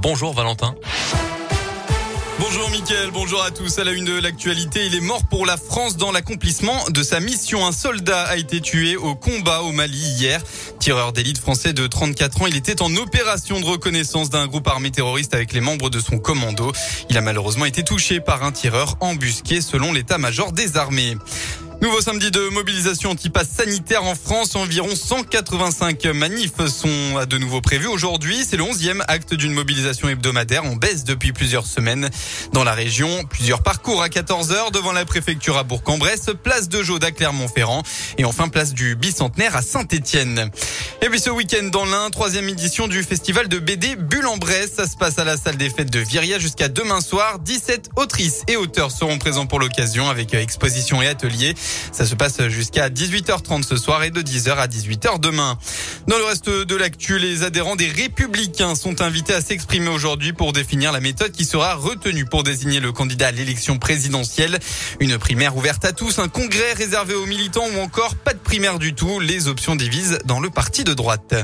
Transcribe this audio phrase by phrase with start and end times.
[0.00, 0.74] Bonjour Valentin.
[2.38, 3.78] Bonjour Mickaël, bonjour à tous.
[3.78, 7.20] À la une de l'actualité, il est mort pour la France dans l'accomplissement de sa
[7.20, 7.64] mission.
[7.64, 10.42] Un soldat a été tué au combat au Mali hier.
[10.78, 14.90] Tireur d'élite français de 34 ans, il était en opération de reconnaissance d'un groupe armé
[14.90, 16.72] terroriste avec les membres de son commando.
[17.08, 21.16] Il a malheureusement été touché par un tireur embusqué selon l'état-major des armées.
[21.82, 24.54] Nouveau samedi de mobilisation anti-pass sanitaire en France.
[24.54, 28.44] Environ 185 manifs sont de nouveau prévus aujourd'hui.
[28.48, 32.08] C'est le 11e acte d'une mobilisation hebdomadaire en baisse depuis plusieurs semaines.
[32.52, 36.84] Dans la région, plusieurs parcours à 14 heures devant la préfecture à Bourg-en-Bresse, place de
[36.84, 37.82] Jaude à Clermont-Ferrand
[38.16, 40.52] et enfin place du bicentenaire à Saint-Étienne.
[41.04, 44.74] Et puis ce week-end dans l'Ain, troisième édition du festival de BD Bulle en Bresse.
[44.76, 47.40] Ça se passe à la salle des fêtes de Viria jusqu'à demain soir.
[47.40, 51.56] 17 autrices et auteurs seront présents pour l'occasion avec exposition et ateliers.
[51.90, 55.58] Ça se passe jusqu'à 18h30 ce soir et de 10h à 18h demain.
[56.06, 60.52] Dans le reste de l'actu, les adhérents des Républicains sont invités à s'exprimer aujourd'hui pour
[60.52, 64.60] définir la méthode qui sera retenue pour désigner le candidat à l'élection présidentielle.
[65.00, 68.78] Une primaire ouverte à tous, un congrès réservé aux militants ou encore pas de primaire
[68.78, 69.18] du tout.
[69.18, 71.34] Les options divisent dans le parti de droite.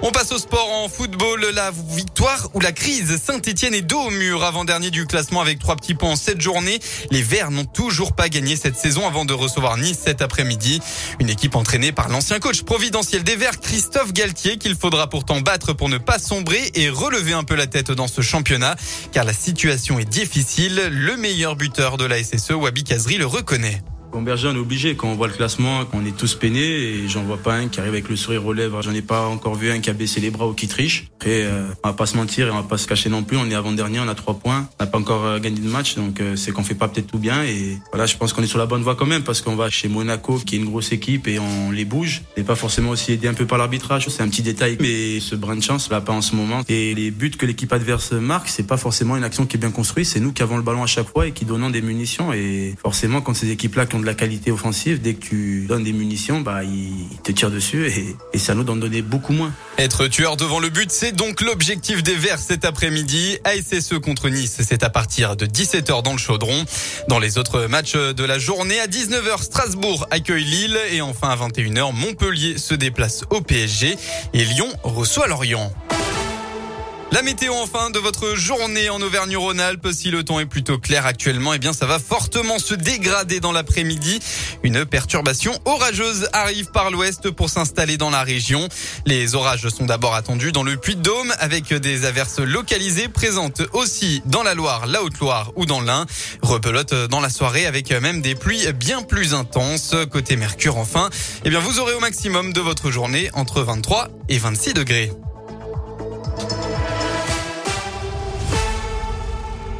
[0.00, 1.44] On passe au sport en football.
[1.54, 3.20] La victoire ou la crise.
[3.20, 6.78] Saint-Etienne est dos au mur avant-dernier du classement avec trois petits points en sept journées.
[7.10, 10.80] Les Verts n'ont toujours pas gagné cette saison avant de recevoir Nice cet après-midi.
[11.18, 15.72] Une équipe entraînée par l'ancien coach providentiel des Verts, Christophe Galtier, qu'il faudra pourtant battre
[15.72, 18.76] pour ne pas sombrer et relever un peu la tête dans ce championnat.
[19.10, 20.80] Car la situation est difficile.
[20.92, 23.82] Le meilleur buteur de la SSE, Wabi Kazri, le reconnaît.
[24.28, 24.94] Berger, on est obligé.
[24.94, 27.80] Quand on voit le classement, qu'on est tous peinés, et j'en vois pas un qui
[27.80, 28.82] arrive avec le sourire aux lèvres.
[28.82, 31.08] J'en ai pas encore vu un qui a baissé les bras ou qui triche.
[31.18, 33.36] Après, euh, on va pas se mentir et on va pas se cacher non plus.
[33.36, 34.68] On est avant-dernier, on a trois points.
[34.78, 37.06] On n'a pas encore euh, gagné de match, donc euh, c'est qu'on fait pas peut-être
[37.06, 37.42] tout bien.
[37.44, 39.70] Et voilà, je pense qu'on est sur la bonne voie quand même, parce qu'on va
[39.70, 42.22] chez Monaco, qui est une grosse équipe, et on les bouge.
[42.36, 44.08] Et pas forcément aussi aidé un peu par l'arbitrage.
[44.08, 46.62] C'est un petit détail, mais ce brin de chance, là, pas en ce moment.
[46.68, 49.70] Et les buts que l'équipe adverse marque, c'est pas forcément une action qui est bien
[49.70, 50.06] construite.
[50.06, 52.32] C'est nous qui avons le ballon à chaque fois et qui donnons des munitions.
[52.32, 56.40] Et forcément, quand ces équipes-là de la qualité offensive, dès que tu donnes des munitions,
[56.40, 59.52] bah, ils te tirent dessus et, ça nous d'en donner beaucoup moins.
[59.78, 63.38] Être tueur devant le but, c'est donc l'objectif des Verts cet après-midi.
[63.44, 66.64] ASSE contre Nice, c'est à partir de 17h dans le Chaudron.
[67.08, 71.36] Dans les autres matchs de la journée, à 19h, Strasbourg accueille Lille et enfin à
[71.36, 73.96] 21h, Montpellier se déplace au PSG
[74.34, 75.72] et Lyon reçoit Lorient.
[77.10, 79.88] La météo enfin de votre journée en Auvergne-Rhône-Alpes.
[79.92, 83.50] Si le temps est plutôt clair actuellement, eh bien ça va fortement se dégrader dans
[83.50, 84.20] l'après-midi.
[84.62, 88.68] Une perturbation orageuse arrive par l'ouest pour s'installer dans la région.
[89.06, 94.42] Les orages sont d'abord attendus dans le Puy-de-Dôme avec des averses localisées présentes aussi dans
[94.42, 96.04] la Loire, la Haute-Loire ou dans l'Ain.
[96.42, 99.96] Repelote dans la soirée avec même des pluies bien plus intenses.
[100.12, 101.08] Côté Mercure enfin,
[101.46, 105.10] eh bien vous aurez au maximum de votre journée entre 23 et 26 degrés.